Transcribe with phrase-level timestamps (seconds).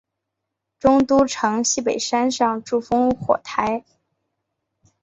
[0.79, 3.83] 中都城西北山上筑烽火台。